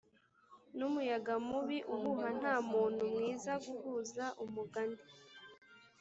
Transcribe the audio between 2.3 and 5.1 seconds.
ntamuntu mwiza guhuza umugani